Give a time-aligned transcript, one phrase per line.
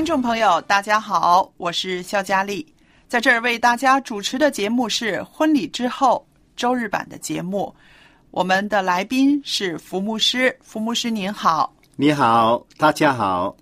[0.00, 2.66] 听众朋友，大家好，我是肖佳丽，
[3.06, 6.26] 在这儿为大家主持的节目是婚礼之后
[6.56, 7.72] 周日版的节目。
[8.30, 11.70] 我们的来宾是福牧师，福牧师您好。
[11.96, 13.54] 你好，大家好。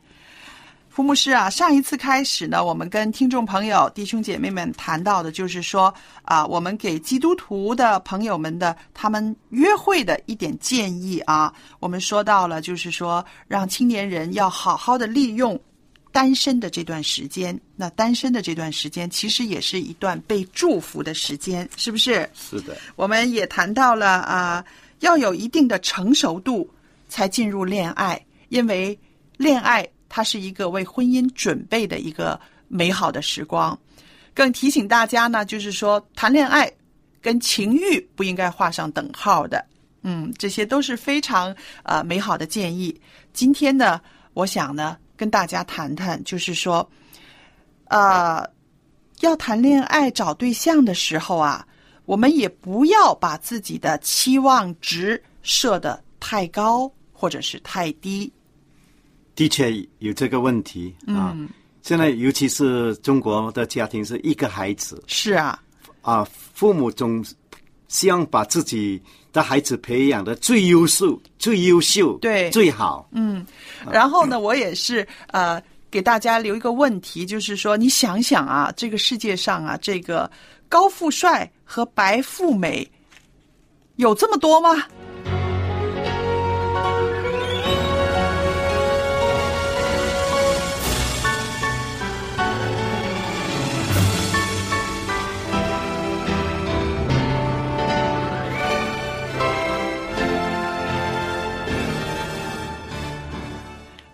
[0.89, 5.93] 福牧师啊，上一次开始呢，我们跟听众朋友、弟兄姐妹们谈到的，就是说
[6.23, 11.53] 啊，我们给基督徒的朋友们的他们约会的一点建议啊。
[11.81, 15.61] 我们说到了，就是说让青年人要好好的利用
[16.13, 17.59] 单身的这段时间。
[17.77, 22.29] 那单身的这段时间，其实也是一段被祝福的时间，是不是？
[22.35, 24.65] 是的，我们也谈到了啊、
[25.01, 26.69] 要有一定的成熟度
[27.09, 28.99] 才进入恋爱，因为
[29.37, 33.79] 恋爱它是一个为婚姻准备的一个美好的时光。
[34.35, 36.71] 更提醒大家呢，就是说谈恋爱
[37.21, 39.65] 跟情欲不应该画上等号的。
[40.03, 42.99] 嗯，这些都是非常呃美好的建议。
[43.33, 44.01] 今天呢，
[44.35, 46.89] 我想呢跟大家谈谈，就是说，
[47.89, 48.43] 呃，
[49.21, 51.67] 要谈恋爱找对象的时候啊，
[52.05, 58.33] 我们也不要把自己的期望值设得太高或者是太低。
[59.35, 61.37] 的确有这个问题啊。
[61.83, 65.61] 现在尤其是中国的家庭是一个孩子是啊，
[66.03, 66.23] 啊，
[66.55, 67.25] 父母总
[67.89, 69.03] 希望把自己
[69.39, 73.09] 的孩子培养的最优秀、最优秀、对最好。
[73.13, 73.47] 嗯
[73.93, 80.29] 然后呢，我也是呃给大家留一个问题，就是说，你想想啊，这个世界上啊，这个
[80.69, 82.87] 高富帅和白富美
[83.97, 84.85] 有这么多吗？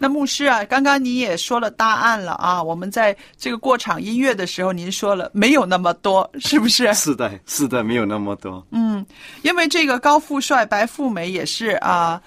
[0.05, 2.63] 那牧师啊，刚刚你也说了答案了啊。
[2.63, 6.93] 我们在这个过场音乐的时候，您说了没有那么多， 是不是？
[6.93, 8.63] 是的，是的，没有那么多。
[8.71, 9.07] 嗯
[9.41, 12.21] 因为这个高富帅、白富美也是啊，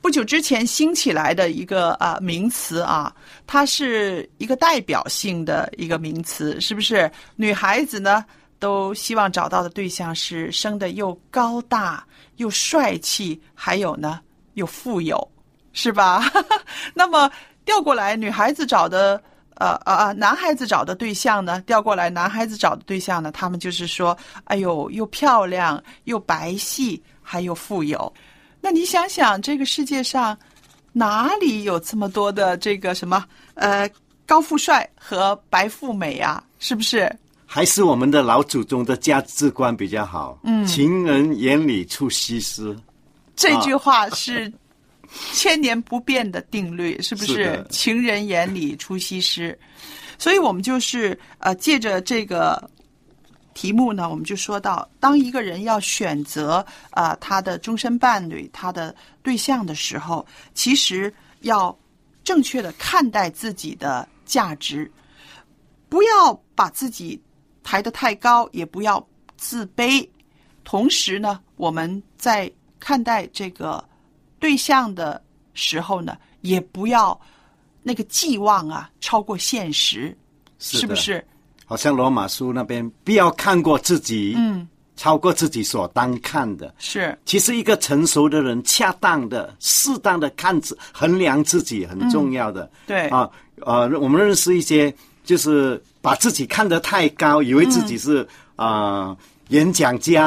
[0.00, 3.12] 不久之前兴起来的一个啊名词啊，
[3.48, 7.10] 它是一个代表性的一个名词，是不是？
[7.34, 8.24] 女孩子呢
[8.60, 14.20] 都希望找到的对象是生的又高大又帅气，还有呢
[14.54, 15.28] 又富有，
[15.72, 16.24] 是吧？
[16.94, 17.30] 那么
[17.64, 19.22] 调过来，女孩子找的。
[19.56, 28.12] 呃呃呃，男孩子找的对象呢，调过来，男孩子找的对象呢，他们就是说，哎呦，又漂亮，又白皙，还有富有。
[28.60, 30.36] 那你想想，这个世界上
[30.92, 33.88] 哪里有这么多的这个什么呃
[34.26, 36.42] 高富帅和白富美啊？
[36.58, 37.14] 是不是？
[37.46, 40.36] 还是我们的老祖宗的价值观比较好。
[40.42, 42.76] 嗯，情人眼里出西施。
[43.36, 44.52] 这句话是
[45.32, 47.34] 千年不变的定律，是不是？
[47.34, 49.58] 是情人眼里出西施，
[50.18, 52.70] 所以我们就是呃，借着这个
[53.54, 61.76] 题目呢，我们就说到，当一个人要选择啊、呃他的终身伴侣、他的对象的时候，其实要
[62.24, 64.90] 正确的看待自己的价值，
[65.88, 67.20] 不要把自己
[67.62, 69.06] 抬得太高，也不要
[69.36, 70.08] 自卑。
[70.64, 72.50] 同时呢，我们在
[72.80, 73.84] 看待这个
[74.42, 75.22] 对象的
[75.54, 77.18] 时候呢，也不要
[77.80, 80.16] 那个寄望啊超过现实，
[80.58, 81.24] 是是不是？
[81.64, 84.66] 好像罗马书那边不要看过自己，嗯，
[84.96, 86.74] 超过自己所当看的。
[86.76, 87.16] 是。
[87.24, 92.68] 其实一个成熟的人，恰当的、适当的看自衡量自己很重要的。
[92.84, 93.08] 对。
[93.08, 93.30] 啊，
[93.60, 94.92] 呃，我们认识一些，
[95.24, 99.16] 就是把自己看得太高，以为自己是啊、呃
[99.48, 100.24] 演讲家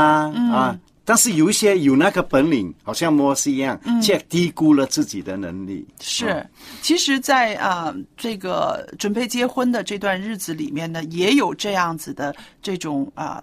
[0.52, 5.88] 啊，但是有一些有那个本领，好像摩西一样，却低估了自己的能力。
[6.02, 6.46] 是，
[6.82, 13.42] 其实在，啊这个准备结婚的这段日子里面呢，也有这样子的这种啊、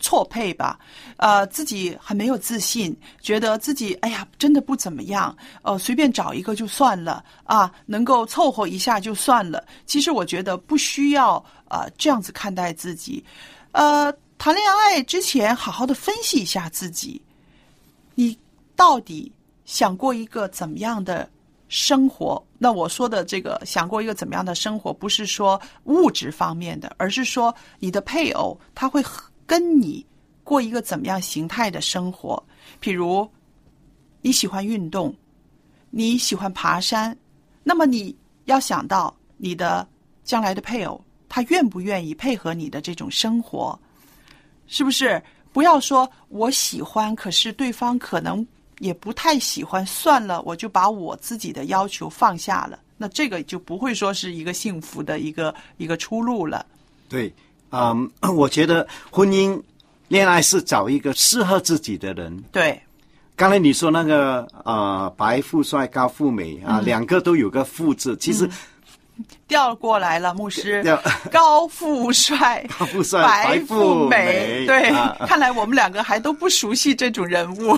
[0.00, 0.80] 错配吧，
[1.18, 9.62] 呃，自己很没有自信，觉得自己哎呀真的不怎么样，呃，随便找一个就算了啊，能够凑合一下就算了。
[9.86, 11.36] 其实我觉得不需要
[11.68, 13.22] 呃这样子看待自己，
[13.72, 14.12] 呃，
[14.42, 17.22] 谈恋爱之前好好的分析一下自己，
[18.16, 18.36] 你
[18.74, 19.30] 到底
[19.66, 21.30] 想过一个怎么样的
[21.68, 22.44] 生活？
[22.58, 29.00] 那我说的这个想过一个怎么样的生活，不是说物质方面的，而是说你的配偶他会
[29.46, 30.04] 跟你
[30.42, 32.42] 过一个怎么样形态的生活。
[32.82, 33.30] 譬如
[34.22, 35.14] 你喜欢运动，
[35.88, 37.16] 你喜欢爬山，
[37.62, 38.12] 那么你
[38.46, 39.86] 要想到你的
[40.24, 43.78] 将来的配偶，他愿不愿意配合你的这种生活。
[44.66, 45.22] 是不是？
[45.52, 48.46] 不要说我喜欢，可是对方可能
[48.78, 52.78] 也不太喜欢，算了，我就把我自己的要求放下了。
[52.96, 56.64] 那这个就不会说是一个幸福的一个一个出路了。
[57.08, 57.30] 对，
[57.70, 59.60] 嗯， 我觉得婚姻、
[60.08, 62.42] 恋爱是找一个适合自己的人。
[62.50, 62.80] 对，
[63.36, 68.48] 刚才你说那个呃，白富帅、高富美啊，两个都有个“富”字，其实
[69.46, 70.82] 调过来了，牧师，
[71.30, 75.16] 高富帅， 高富帅白白富美，对，啊。
[75.26, 77.76] 看来我们两个还都不熟悉这种人物。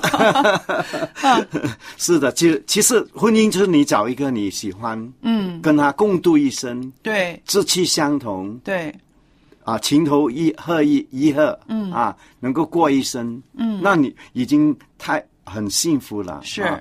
[1.99, 7.41] 是的，其实其实婚姻就是你找一个你喜欢，嗯，跟他共度一生，对。
[7.47, 8.95] 志气相同对，
[9.65, 11.91] 啊，情投意合一一合，嗯。
[11.93, 16.63] 啊，能够过一生，嗯，那你已经太很幸福了，是。
[16.63, 16.81] 啊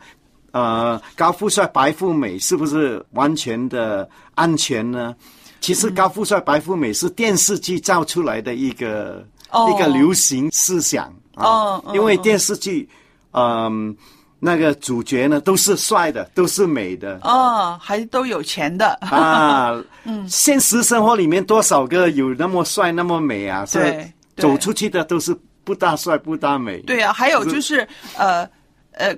[0.54, 5.16] 呃，高富帅、白富美是不是完全的安全呢？
[5.60, 11.06] 其实高富帅、白富美是电视剧造出来的一个、哦一个流行思想
[11.36, 12.88] 啊，哦嗯因为电视剧，
[13.32, 13.96] 嗯、
[14.40, 23.66] 那个主角呢都是帅的，都是美的，哦，还都有钱的，啊， 嗯，现实生活里面多少个有那么帅那么美啊？
[23.66, 26.80] 是对对走出去的都是不大帅不大美。
[26.82, 28.48] 对啊，还有就是呃
[28.92, 29.16] 呃，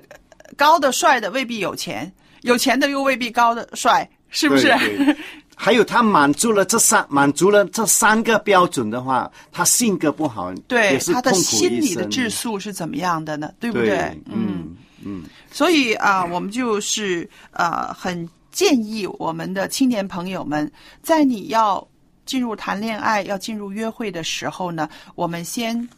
[0.56, 2.10] 高的帅的未必有钱，
[2.42, 4.68] 有钱的又未必高的帅，是不是？
[4.78, 5.16] 对对。
[5.58, 13.50] 还有他满足了这三满足了这三个标准的话，他性格不好，对他的心理的质素是怎么样的呢？
[13.58, 14.36] 对不对嗯。
[14.36, 14.76] 嗯
[15.08, 15.22] 嗯，
[15.52, 20.70] 所以啊，我们就是呃，很建议我们的青年朋友们，
[21.00, 21.86] 在你要
[22.24, 25.88] 进入谈恋爱、要进入约会的时候呢，我们先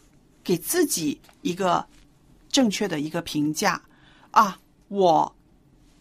[0.45, 1.85] 给自己一个
[2.53, 3.81] 正确的一个评价
[4.31, 4.59] 啊，
[4.89, 5.35] 我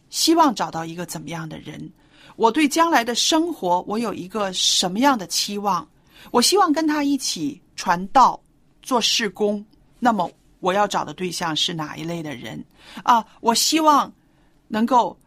[0.09, 1.91] 希望找到一个怎么样的人？
[2.35, 5.88] 我对将来的生活，我有一个什么样的期望？
[6.31, 8.39] 我希望跟他一起传道、
[8.81, 9.65] 做事工。
[10.00, 10.29] 那么，
[10.59, 12.63] 我要找的对象是哪一类的人
[13.03, 13.25] 啊？
[13.41, 14.12] 我希望
[14.68, 15.18] 能够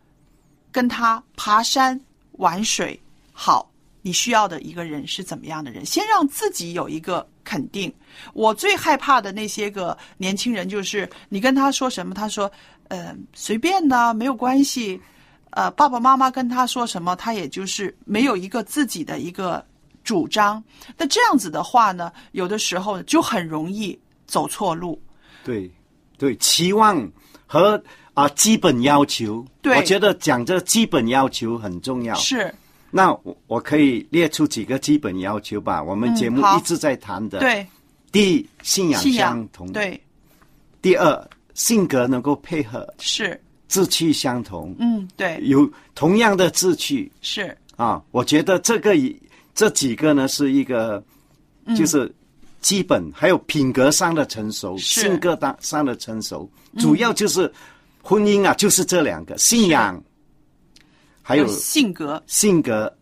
[0.70, 2.00] 跟他爬山、
[2.32, 3.00] 玩水。
[3.32, 3.68] 好，
[4.02, 5.84] 你需要的一个人是怎么样的人？
[5.84, 7.92] 先让自己有一个肯定。
[8.34, 12.50] 我最害怕的那些个年轻人，就是你跟他说什么，他说
[12.90, 15.00] ：“呃，随便的，没有关系。”
[15.52, 19.66] 呃，爸爸妈妈跟他说什么，他也就是没有一个自己的一个
[20.04, 20.62] 主张。
[20.96, 25.02] 那这样子的话呢，有的时候就很容易走错路。
[25.42, 25.68] 对
[26.16, 27.04] 对，期望
[27.46, 27.82] 和
[28.14, 32.14] 啊基本要求，对我觉得讲这基本要求很重要。
[32.14, 32.54] 是，
[32.92, 35.82] 那我我可以列出几个基本要求吧？
[35.82, 37.66] 我们节目一直在谈的。，对，
[38.12, 40.00] 第一，信仰相同；对，
[40.80, 47.10] 第二，性格能够配合，是，志趣相同，嗯，对，有同样的志趣。
[47.20, 48.02] 是，啊。
[48.10, 49.20] 我觉得这个以
[49.54, 51.02] 这几个呢是一个，
[51.76, 52.12] 就是
[52.60, 57.52] 基本，还有品格上的成熟，性格当上的成熟，主要就是
[58.02, 60.02] 婚姻啊，就是这两个信仰，
[61.22, 62.92] 还有性格、性格、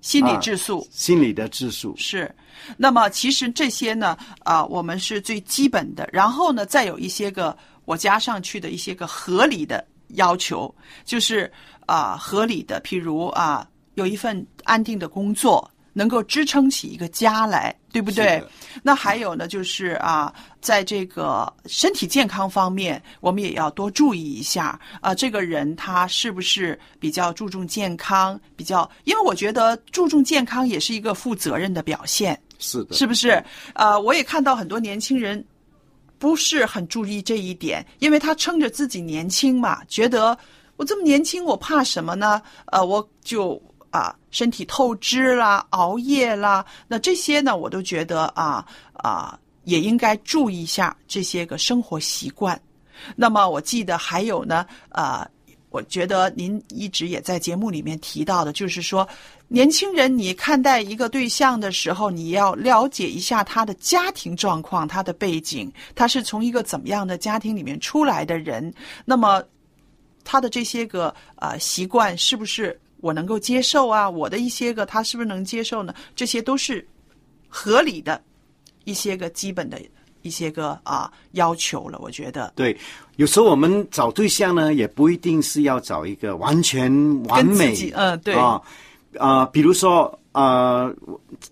[0.00, 0.86] 心理啊质素。
[0.90, 1.94] 心理的质素。
[1.96, 2.34] 是，
[2.76, 7.56] 那么其实这些呢，啊、我们是最基本的，然后呢，再有一些个
[7.88, 10.72] 我加上去的一些个合理的要求，
[11.06, 11.50] 就是
[11.86, 18.44] 啊、合理的，譬如啊、有一份安定的工作，能够支撑起一个家来，对不对？
[18.82, 20.30] 那还有呢，就是啊，
[20.60, 28.38] 在这个身体健康方面，我们也要多注意一下啊，这个人他是不是比较注重健康？
[28.54, 32.38] 比较，因为我觉得注重健康也是一个负责任的表现。
[32.58, 33.42] 是的，是不是？
[33.72, 35.42] 呃，我也看到很多年轻人
[36.18, 40.36] 不是很注意这一点，因为他撑着自己年轻嘛，觉得
[40.76, 42.40] 我这么年轻，我怕什么呢？
[42.66, 43.60] 呃，我就
[43.90, 52.60] 啊、身体透支啦，熬夜啦，那这些呢，我都觉得啊啊、也应该注意一下这些个生活习惯。
[53.16, 55.26] 那么我记得还有呢，呃，
[55.78, 59.08] 我觉得您一直也在节目里面提到的，就是说，
[59.46, 69.40] 年轻人你看待一个对象的时候，你要了解一下他的家庭状况、他的背景，他是从一个怎么样的家庭里面出来的人，那么
[70.24, 74.10] 他的这些个呃习惯是不是我能够接受啊？
[74.10, 75.94] 我的一些个他是不是能接受呢？
[76.16, 76.84] 这些都是
[77.48, 78.20] 合理的
[78.82, 79.80] 一些个基本的
[80.28, 82.52] 一些个啊、要求了，我觉得。
[82.54, 82.76] 对，
[83.16, 86.92] 有时候我们找对象呢，也不一定是要找一个完全
[87.24, 88.34] 完美，己嗯对。
[88.34, 88.60] 啊
[89.18, 90.94] 啊、比如说呃，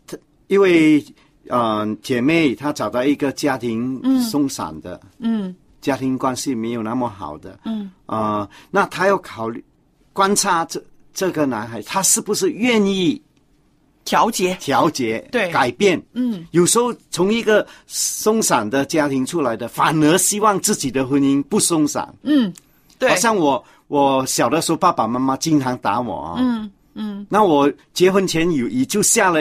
[0.07, 0.17] 她
[0.47, 1.03] 一位
[1.49, 5.57] 呃姐妹，她找到一个家庭松散的，嗯。
[5.81, 7.91] 家庭关系没有那么好的，嗯。
[8.05, 9.65] 啊，那她要考虑
[10.13, 10.83] 观察这
[11.15, 13.21] 这个男孩，他是不是愿意
[14.07, 16.03] 调节，调节、对改变。
[16.15, 22.09] 嗯，有时候从一个松散的家庭出来的，反而希望自己的婚姻不松散。
[22.23, 22.51] 嗯，
[22.99, 26.37] 对，好像我我小的时候，爸爸妈妈经常打我啊。
[26.39, 29.41] 嗯嗯那我结婚前有也就下了，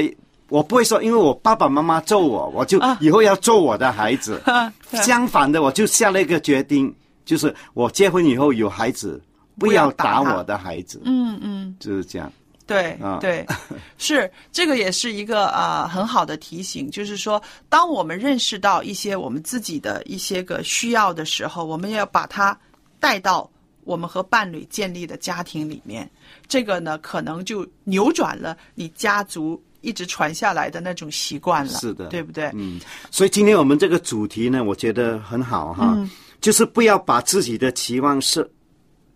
[0.50, 4.42] 我不会说，因为我爸爸妈妈揍我，我就啊以后要揍我的孩子。
[4.92, 6.94] 对相反的，我就下了一个决定，
[7.24, 9.22] 就是我结婚以后有孩子，
[9.60, 11.02] 不不要打我的孩子。
[11.06, 12.32] 嗯嗯，就是这样。
[12.68, 13.20] 对啊。
[13.22, 13.46] 对，
[13.98, 22.58] 是这个也是一个啊、很好的提醒，就是说，当我们认识到一些我们自己的一些个需要的时候，我们要把它
[23.00, 23.50] 带到
[23.84, 26.10] 我们和伴侣建立的家庭里面，
[26.48, 32.50] 这个呢，可能就扭转了你家族一直传下来的那种习惯了，是的对不对？
[32.56, 32.80] 嗯，
[33.12, 35.96] 所以今天我们这个主题呢，我觉得很好哈，
[36.42, 38.50] 就是不要把自己的期望设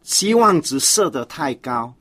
[0.03, 1.91] 期望值设得太高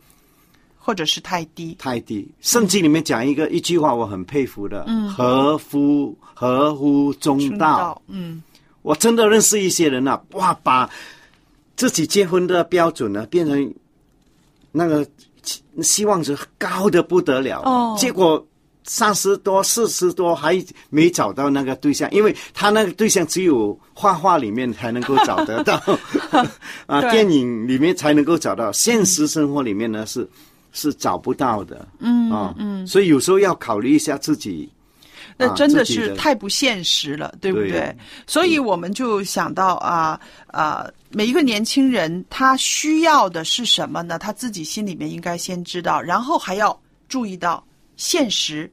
[0.79, 2.27] 或者是太低，太低。
[2.41, 8.01] 圣经里面讲一个一句话，我很佩服的，合乎合乎中道。
[8.07, 8.43] 嗯。
[8.83, 10.89] 我真的认识一些人啊，哇，把
[11.77, 13.75] 自己结婚的标准呢变成
[14.73, 15.05] 那个
[15.43, 17.95] 期希望值高的不得了，哦。
[17.99, 18.43] 结果
[18.85, 25.75] 三十多、四十多还没找到那个对象，因为他那个对象只有画画里面才能够找得到，
[26.87, 30.27] 啊，电影里面才能够找到，现实生活里面呢是
[30.73, 34.69] 是找不到的，嗯啊，嗯，所以有时候要考虑一下自己。
[34.73, 34.77] 啊
[35.41, 37.97] 那真的是太不现实了，对不对对？
[38.27, 44.19] 所以我们就想到啊啊，每一个年轻人他需要的是什么呢？
[44.19, 46.77] 他自己心里面应该先知道，然后还要
[47.09, 47.65] 注意到
[47.97, 48.69] 现实。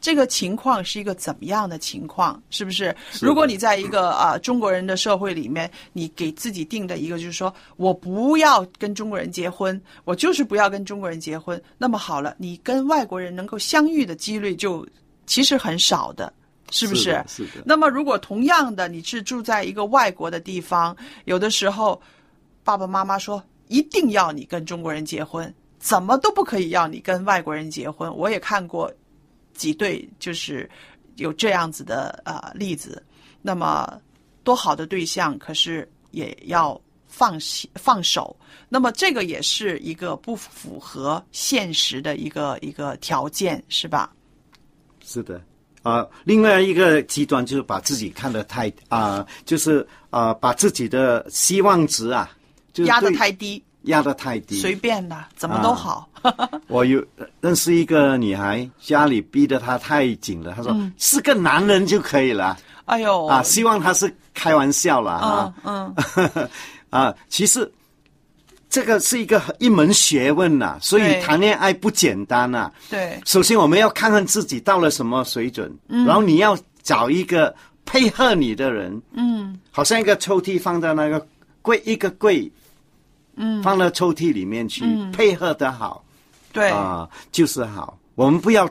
[0.00, 2.42] 这个情况是一个怎么样的情况？
[2.48, 2.94] 是不是？
[3.12, 11.60] 是如果你在一个啊、中国人的社会里面，你给自己定的一个就是说我不要跟中国人结婚，我就是不要跟中国人结婚。
[11.76, 14.86] 那么好了，你跟外国人能够相遇的几率就
[15.26, 16.32] 其实很少的，
[16.70, 22.00] 是不是的是的那么如果同样的你是住在一个外国的地方，有的时候
[22.64, 28.10] 爸爸妈妈说一定要你跟中国人结婚，怎么都不可以要你跟外国人结婚。
[28.16, 28.90] 我也看过
[29.60, 30.68] 几对就是
[31.16, 33.02] 有这样子的呃例子。
[33.42, 34.00] 那么
[34.42, 38.34] 多好的对象，可是也要放弃放手。
[38.70, 44.10] 那么这个也是一个不符合现实的一个一个条件，是吧？
[45.04, 45.42] 是的，
[45.82, 52.30] 啊、另外一个极端就是把自己看得太啊、就是啊、把自己的希望值啊，
[52.72, 54.58] 就是压得太低，压得太低。
[54.60, 56.08] 随便的，怎么都好。
[56.68, 57.04] 我有
[57.40, 60.52] 认识一个女孩，家里逼得她太紧了。
[60.54, 62.58] 她说、嗯是个男人就可以了。
[62.84, 66.48] 哎呦，啊，希望她是开玩笑了啊嗯嗯，
[66.90, 67.70] 啊，其实。
[68.72, 76.06] 这个是一个一门学问呐、所以谈恋爱不简单呐、对，首先我们要看看自己到了什么水准，嗯。
[76.06, 77.52] 然后你要找一个
[77.84, 79.58] 配合你的人，嗯。
[79.72, 81.26] 好像一个抽屉放在那个
[81.62, 82.48] 柜一个柜，
[83.42, 86.04] 嗯，放到抽屉里面去，配合的好
[86.52, 87.98] 对，啊、就是好。
[88.14, 88.68] 我们不要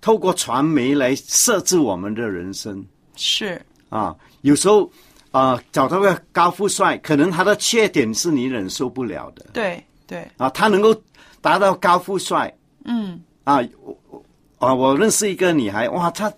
[0.00, 2.84] 透过传媒来设置我们的人生
[3.16, 4.14] 是，啊。
[4.42, 4.88] 有时候
[5.32, 10.94] 啊、找到个高富帅，可能他的缺点是你忍受不了的对对，啊，他能够
[11.40, 12.52] 达到高富帅，
[12.84, 13.60] 嗯啊，
[14.58, 16.32] 啊，我认识一个女孩，哇，她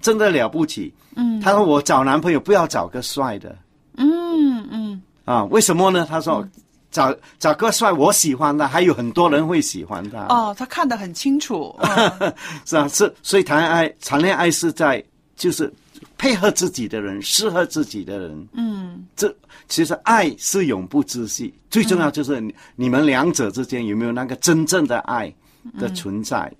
[0.00, 0.92] 真的了不起。
[1.14, 3.56] 嗯，她说我找男朋友不要找个帅的。
[3.96, 6.06] 嗯嗯啊，为什么呢？
[6.08, 6.44] 她说。
[6.90, 10.26] 找找个帅，我喜欢的，还有很多人会喜欢他。
[10.26, 11.74] 哦，他看得很清楚，
[12.66, 15.02] 是啊，是，所以谈恋爱，谈恋爱是在
[15.36, 15.72] 就是
[16.18, 18.48] 配合自己的人，适合自己的人。
[18.52, 19.34] 嗯，这
[19.68, 25.32] 其实爱是永不止息，最重要就是你你们两者之间有没有那个真正的爱
[25.78, 26.52] 的存在。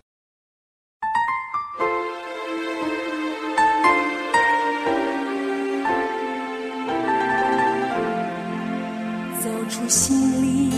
[9.70, 10.68] 出心灵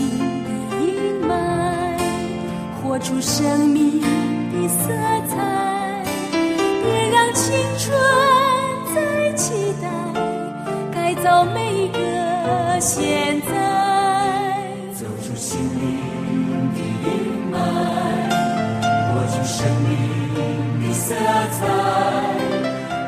[0.43, 0.49] 的
[0.85, 1.33] 阴霾，
[2.79, 4.87] 活出生命的色
[5.27, 5.35] 彩，
[6.83, 7.97] 别让青春
[8.93, 9.89] 再期待，
[10.93, 13.51] 改造每个现在。
[14.93, 15.97] 走出心灵
[16.75, 17.11] 的阴
[17.51, 17.55] 霾，
[19.09, 19.91] 活出生命
[20.81, 21.15] 的色
[21.51, 21.61] 彩，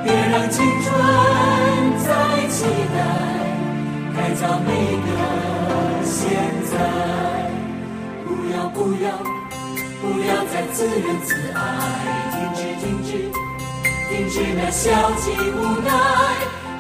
[0.04, 0.92] 别让青春
[2.04, 2.10] 再
[2.50, 2.98] 期待，
[4.18, 4.72] 改造每
[8.76, 9.10] 不要
[10.02, 11.58] 不要再自怨自艾，
[12.34, 13.10] 停止停止
[14.10, 15.90] 停止那消极无奈，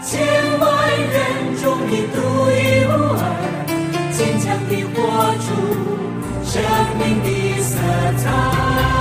[0.04, 2.18] 千万人中你独
[2.52, 3.24] 一无二，
[4.12, 4.94] 坚强地活
[5.40, 5.48] 出
[6.44, 6.62] 生
[7.00, 7.72] 命的色
[8.18, 8.95] 彩。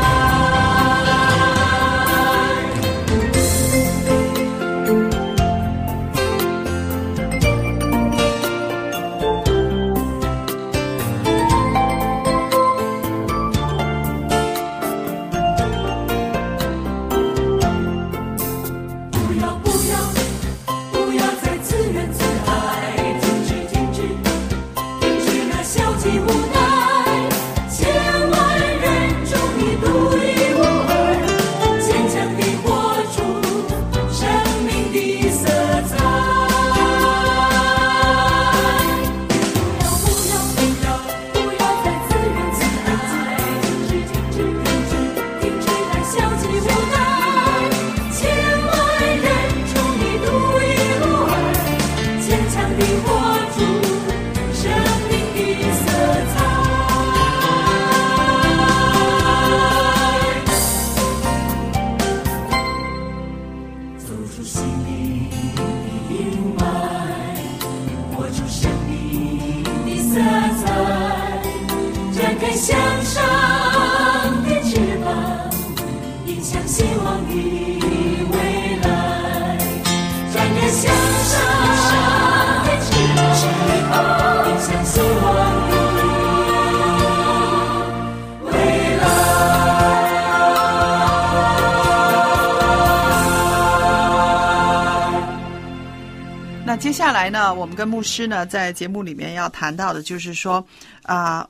[97.14, 100.66] 来呢，我们跟牧师呢在节目里面要谈到的，就是说，
[101.04, 101.48] 啊，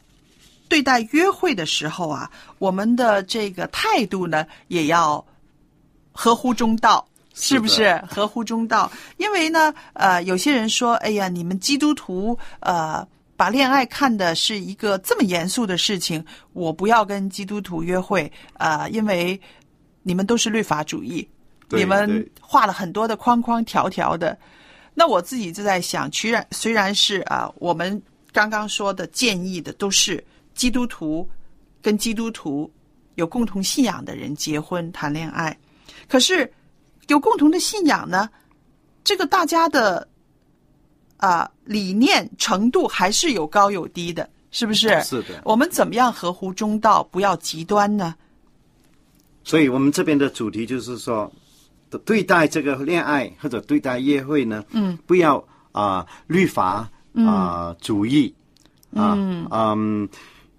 [0.68, 5.24] 对待约会的时候啊，我们的这个态度呢，也要
[6.12, 8.92] 合乎中道，是不是合乎中道？
[9.16, 13.02] 因为呢，呃，有些人说，哎呀，你们基督徒，呃，
[13.34, 16.22] 把恋爱看的是一个这么严肃的事情，
[16.52, 19.40] 我不要跟基督徒约会，啊，因为
[20.02, 21.26] 你们都是律法主义，
[21.70, 24.36] 你们画了很多的框框条条的。
[24.96, 28.00] 那我自己就在想，虽然虽然是啊，我们
[28.32, 31.28] 刚刚说的建议的都是基督徒
[31.82, 32.70] 跟基督徒
[33.16, 35.58] 有共同信仰的人结婚谈恋爱，
[36.08, 36.48] 可是
[37.08, 38.30] 有共同的信仰呢，
[39.02, 40.06] 这个大家的
[41.16, 45.00] 啊理念程度还是有高有低的，是不是？
[45.02, 45.42] 是的。
[45.44, 48.14] 我们怎么样合乎中道，不要极端呢？
[49.42, 51.32] 所以我们这边的主题就是说。
[51.98, 58.34] 对待这个恋爱或者对待约会呢，嗯，不要啊律法啊主义
[58.94, 59.14] 啊，
[59.50, 60.08] 嗯，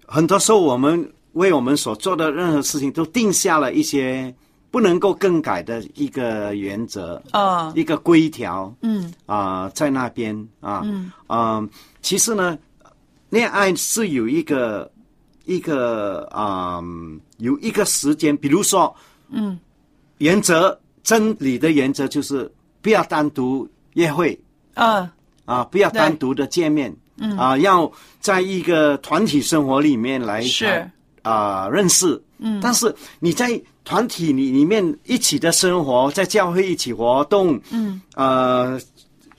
[0.06, 4.34] 很多时候我们为我们所做的任何事情都定下了一些
[4.70, 9.12] 不能够更改的一个原则啊，一个规条，嗯。
[9.26, 11.10] 啊，在那边啊，嗯。
[11.26, 11.66] 啊，
[12.02, 12.58] 其实呢，
[13.30, 14.90] 恋爱是有一个
[15.44, 16.82] 一个啊
[17.38, 18.94] 有一个时间，比如说，
[19.30, 19.58] 嗯，
[20.18, 20.78] 原则。
[21.06, 22.50] 真理的原则就是
[22.82, 24.36] 不要单独约会，
[24.74, 25.08] 嗯
[25.44, 27.38] 啊，不要单独的见面，嗯。
[27.38, 27.90] 啊，要
[28.20, 30.90] 在一个团体生活里面来是。
[31.22, 38.80] 啊认识，嗯，但是你在团体里里面一起的生活，在教会一起活动，嗯，呃，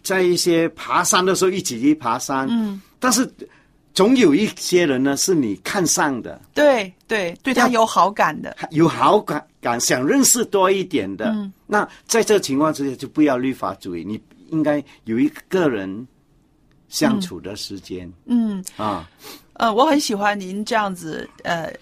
[0.04, 3.30] 在一些爬山的时候一起去爬山，嗯，但是
[3.94, 9.46] 总有一些人呢是你看上的，对对，对他有好感的，有好感。
[9.68, 16.08] 感，想认识多一点的，嗯那在这情况之下就不要律法主义，你应该有一个人
[16.88, 19.10] 相处的时间、嗯，啊。
[19.54, 21.74] 呃，我很喜欢您这样子呃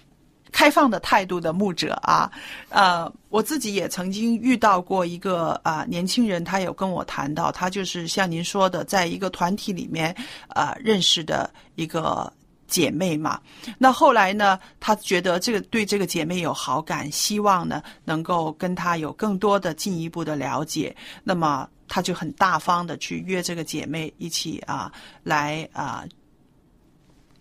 [0.50, 2.30] 开放的态度的牧者啊，
[2.70, 10.12] 呃，我自己也曾经遇到过一个啊、年轻人，他有跟我谈到，他就是像您说的，在一个团体里面
[10.48, 12.32] 啊、认识的一个。
[12.66, 13.40] 姐妹嘛，
[13.78, 26.04] 那后来呢，他觉得这个对这个姐妹有好感，希望呢能够跟她有更多的进一步的了解，那么他就很大方的去约这个姐妹一起啊来啊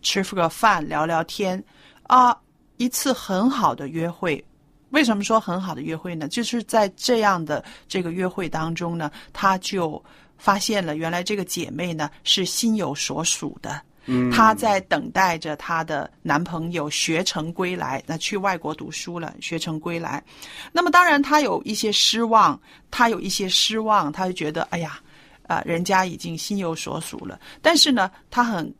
[0.01, 1.63] 吃个饭聊聊天
[2.03, 2.37] 啊，
[2.77, 4.43] 一次很好的约会。
[4.91, 6.27] 为什么说很好的约会呢？
[6.27, 10.01] 就是在这样的这个约会当中呢，他就
[10.37, 13.81] 发现了原来这个姐妹呢是心有所属的。
[14.05, 20.23] 嗯，她在等待着她的男朋友学成归来，那去外国读书了，学成归来。
[20.71, 24.99] 那么当然，她有一些失望，她有一些失望，她就觉得，哎呀，
[25.47, 27.39] 啊、人家已经心有所属了。
[27.61, 28.73] 但是呢，她很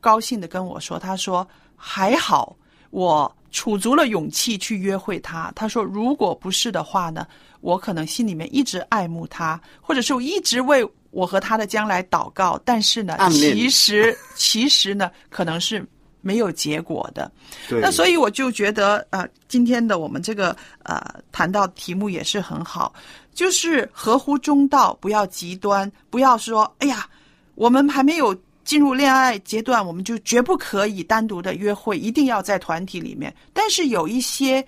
[0.00, 1.46] 高兴的跟我说，她说
[1.76, 2.56] 还好，
[2.90, 5.52] 我储足了勇气去约会他。
[5.56, 7.26] 她说，如果不是的话呢，
[7.60, 15.84] 我可能心里面一直爱慕他，或者是我一直为我和他的将来祷告，但是呢，其实 其实呢，可能是
[16.20, 17.30] 没有结果的。
[17.68, 22.92] 对，那所以我就觉得，呃，今天的我们这个呃谈到题目也是很好，
[23.34, 27.08] 就是合乎中道，不要极端，不要说，哎呀，
[27.54, 33.34] 我们还没有进入恋爱阶段，我们就绝不可以单独的约会，一定要在团体里面。
[33.52, 34.64] 但是有一些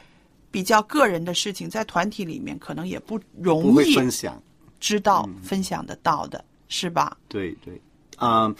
[0.50, 4.42] 比较个人的事情，在团体里面可能也不容易分享。
[4.82, 7.16] 知道、分享得到的，是吧？
[7.28, 7.80] 对对，
[8.18, 8.52] 嗯，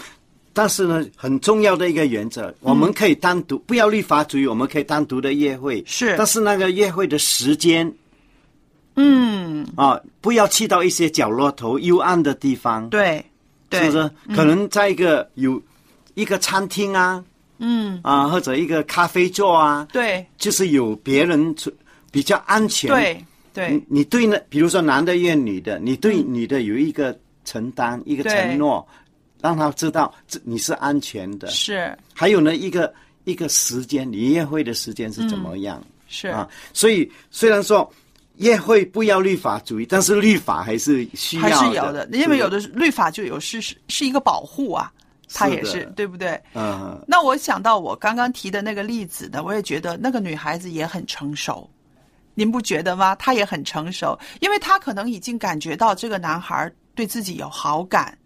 [0.53, 6.17] 但是呢，很重要的一个原则，我们可以单独，不要立法主义，我们可以单独的约会，是。
[6.17, 7.93] 但是那个约会的时间
[8.95, 13.25] 嗯，啊，不要去到一些角落头、幽暗的地方，对，
[13.69, 14.11] 对，是不是？
[14.37, 15.61] 可能在一个有
[16.15, 17.25] 一个餐厅啊，
[17.59, 21.53] 嗯，啊，或者一个咖啡座啊，对，就是有别人
[22.13, 23.71] 比较安全，对，对。
[23.71, 28.87] 你，你对呢，比如说男的怨女的，你对女的有一个承担、一个承诺，
[29.41, 31.49] 让他知道这你是安全的。
[31.49, 31.97] 是。
[32.15, 32.93] 还有呢，一个
[33.25, 36.29] 一个时间，你约会的时间是怎么样、是。
[36.29, 36.49] 啊？
[36.73, 37.91] 所以虽然说
[38.37, 44.91] 约会不要律法主义，但是律法还是需要还，是有的，因为有的，的律法就有是是是一个保护啊，
[45.33, 46.41] 它也是是对不对？
[46.55, 51.69] 嗯，那我想到我刚刚提的那个例子呢，我也觉得那个女孩子也很成熟，
[52.35, 53.15] 您不觉得吗？
[53.17, 58.17] 她也很成熟，因为她可能已经感觉到这个男孩对自己有好感，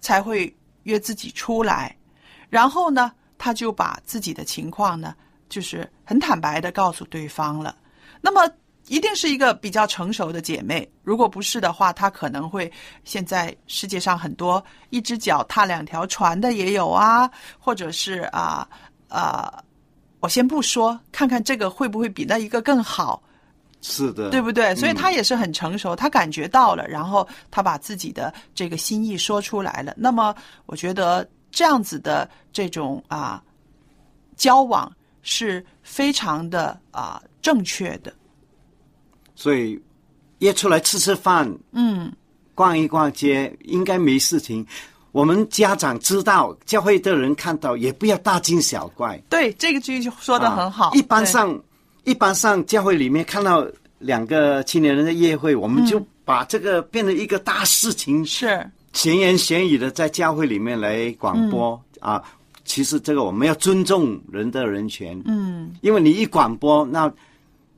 [0.00, 1.96] 才会约自己出来。
[2.48, 5.14] 然后呢，她就把自己的情况呢，
[5.48, 7.76] 就是很坦白的告诉对方了。
[8.20, 8.50] 那么。
[8.88, 18.64] 一定是一个比较成熟的姐妹，如果不是的话，她可能会现在世界上很多一只脚踏两条船的也有啊，或者是啊
[19.08, 19.60] 啊，
[20.20, 23.20] 我先不说，看看这个会不会比那一个更好，
[23.88, 24.74] 是的，对不对？
[24.74, 29.94] 所以他也是很成熟，他感觉到了，然后他把自己的这个心意说出来了。
[29.96, 30.34] 那么，
[30.66, 33.40] 我觉得这样子的这种啊
[34.36, 38.12] 交往是非常的啊正确的。
[39.36, 39.80] 所以
[40.38, 42.12] 约出来吃吃饭，嗯，
[42.54, 44.66] 逛一逛街，应该没事情。
[45.12, 49.16] 我们家长知道，教会的人看到，也不要大惊小怪。
[49.30, 50.88] 对，这个句就说的很好。
[50.88, 51.58] 啊一般上，
[52.06, 53.66] 一般上教会里面看到
[53.98, 58.66] 两个青年人的约会，我们就把这个变成一个大事情，是。
[58.94, 62.12] 闲言闲语的在教会里面来广播、嗯。
[62.12, 62.24] 啊。
[62.64, 67.08] 其实这个我们要尊重人的人权，嗯，因为你一广播，那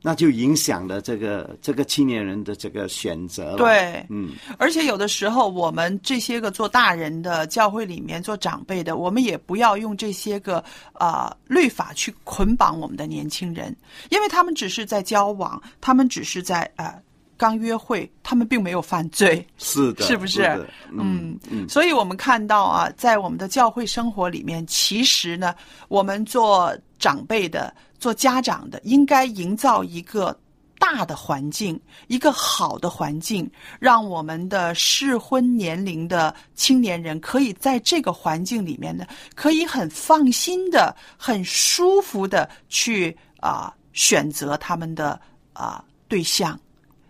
[0.01, 13.75] 那就影响了这个这个青年人的这个选择了。，对，嗯，而且有的时候，我们这些个做大人的教会里面做长辈的，我们也不要用这些个呃律法去捆绑我们的年轻人，
[14.09, 16.93] 因为他们只是在交往，他们只是在呃
[17.37, 19.45] 刚约会，他们并没有犯罪。
[19.57, 20.65] 是的，是不是？
[20.91, 25.55] 嗯，所以我们看到啊，在我们的教会生活里面，其实呢，
[25.87, 30.37] 我们做长辈的、做家长的，应该营造一个
[30.79, 45.19] 大的环境，一个好的环境，让我们的适婚年龄的青年人可以在这个环境里面呢，可以很放心的、很舒服的去啊、选择他们的
[45.51, 46.57] 啊、对象。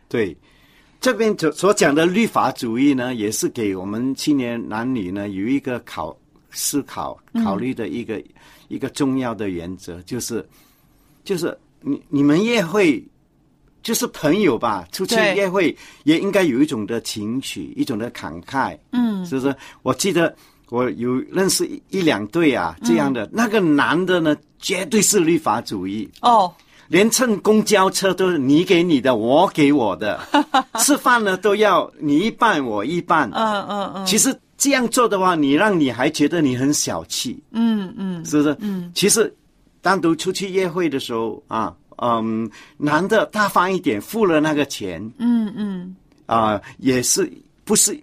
[0.08, 0.36] 对，
[1.00, 6.18] 这边所所讲的律法主义呢，也是给我们青年男女呢有一个考
[6.50, 8.20] 思考考虑的一个、
[8.68, 10.44] 一个重要的原则，就是
[11.24, 13.04] 就是你你们也会
[13.82, 15.36] 就是朋友吧，出去对。
[15.36, 19.26] 约会也应该有一种的情绪，一种的慷慨，嗯。
[19.26, 19.56] 是不是？
[19.82, 20.34] 我记得
[20.70, 26.52] 我有认识一一两对啊这样的，那个男的呢，绝对是律法主义，哦，
[26.88, 30.20] 连乘公交车都是你给你的，我给我的，
[30.80, 33.30] 吃饭呢都要你一半我一半。
[33.34, 38.24] 嗯嗯嗯，其实这样做的话，你让你还觉得你很小气，嗯嗯。
[38.26, 38.56] 是不是？
[38.60, 39.34] 嗯，其实
[39.90, 42.48] 单独出去约会的时候啊，嗯，
[42.78, 45.96] 男的大方一点，付了那个钱嗯嗯，
[46.28, 47.28] 啊、也是
[47.64, 48.00] 不是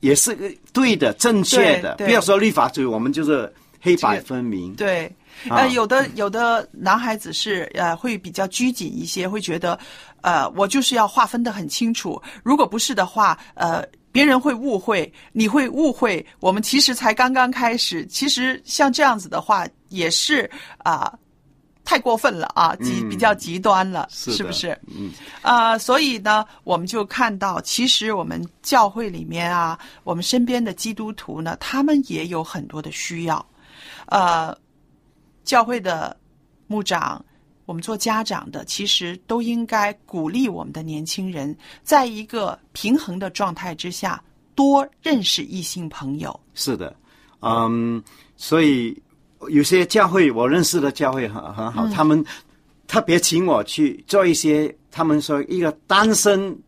[0.00, 1.94] 也是个对的、正确的。
[1.94, 4.74] 不要说立法主义，我们就是黑白这个分明。
[4.74, 5.06] 对。
[5.48, 9.78] 啊呃，有的有的男孩子是呃会比较拘谨一些，会觉得，
[10.22, 12.20] 呃，我就是要划分的很清楚。
[12.42, 16.24] 如果不是的话，呃，别人会误会，你会误会。
[16.40, 18.04] 我们其实才刚刚开始。
[18.06, 21.12] 其实像这样子的话，也是啊、
[21.84, 24.78] 太过分了啊，极嗯比较极端了，是是不是？
[24.86, 25.10] 嗯，
[25.42, 33.44] 啊、所以呢，我们就看到，其实我们教会里面啊，我们身边的基督徒呢，他们也有很多的需要。
[34.06, 34.56] 呃，
[35.44, 36.16] 教会的
[36.66, 37.24] 牧长，
[37.66, 44.22] 我们做家长的，其实都应该鼓励我们的年轻人，在一个平衡的状态之下，
[44.54, 46.38] 多认识异性朋友。
[46.54, 46.94] 是的，
[47.40, 48.02] 嗯，
[48.36, 49.00] 所以
[49.48, 52.24] 有些教会我认识的教会很很好，他们
[52.86, 56.58] 特别请我去做一些，他们说一个单身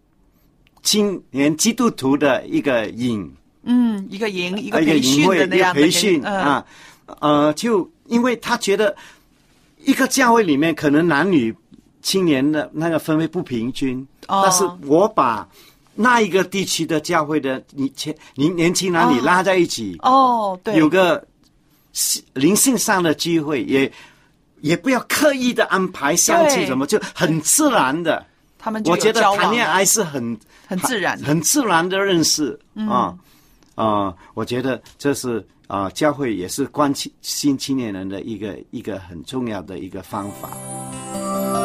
[0.82, 3.32] 青年基督徒的一个营。
[3.66, 6.66] 嗯，一个营，一个培训的那样的培训嗯、啊，
[7.20, 8.94] 呃，就因为他觉得
[9.84, 11.54] 一个教会里面可能男女
[12.02, 14.42] 青年的那个分配不平均，哦。
[14.42, 15.48] 但是我把
[15.94, 19.22] 那一个地区的教会的你前年年轻男女哦。
[19.24, 21.26] 拉在一起，哦，对，有个
[22.32, 23.90] 灵性上的机会，也
[24.60, 28.24] 也不要刻意的安排相亲对什么，就很自然的。
[28.58, 33.14] 他们就我觉得谈恋爱是很很自然的很自然的认识嗯啊
[33.74, 41.63] 啊、我觉得这是啊、教会也是关心新青年人的一个一个很重要的一个方法。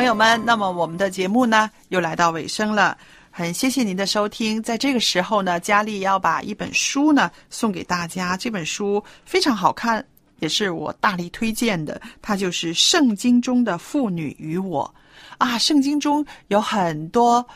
[0.00, 2.96] 朋友们，那么我们的节目呢又来到尾声了，
[3.30, 4.62] 很谢谢您的收听。
[4.62, 10.02] 在这个时候呢，佳丽要把一本书呢送给大家，这本书非常好看，
[10.38, 12.00] 也是我大力推荐的。
[12.22, 14.90] 它就是《圣经中的妇女与我》
[15.36, 17.46] 啊，圣经中有很多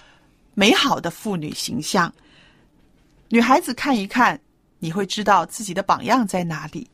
[0.53, 2.13] 美好的妇女形象，
[3.31, 4.39] 女孩子看一看，
[4.81, 6.87] 你会知道自己的榜样在哪里；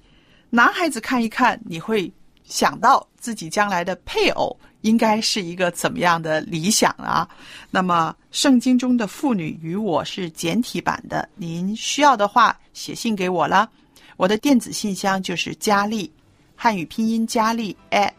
[0.48, 2.08] 男孩子看一看，你会
[2.44, 4.56] 想到自己将来的配偶。
[4.82, 7.28] 应该是一个怎么样的理想啊？
[7.70, 13.68] 那么，圣经中的妇女与我是简体版的，您需要的话写信给我啦。
[14.16, 16.10] 我的电子信箱就是佳丽，
[16.56, 18.12] 汉语拼音佳丽 at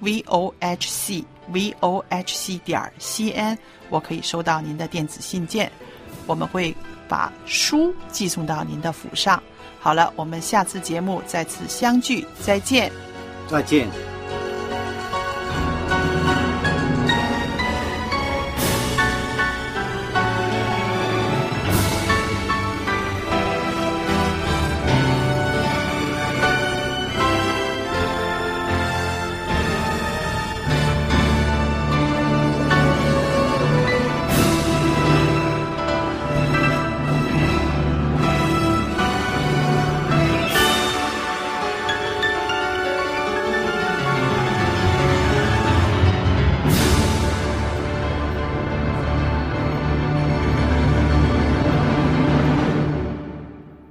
[0.00, 5.70] v o h c v o h c 点 c n，我可以收到您的电子信件，
[6.26, 6.74] 我们会
[7.08, 9.42] 把书寄送到您的府上。
[9.80, 12.92] 好了，我们下次节目再次相聚，再见。
[13.48, 14.17] 再见。